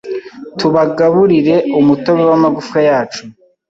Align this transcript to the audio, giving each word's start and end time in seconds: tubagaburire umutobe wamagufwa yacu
tubagaburire 0.57 1.55
umutobe 1.79 2.23
wamagufwa 2.31 2.79
yacu 2.89 3.23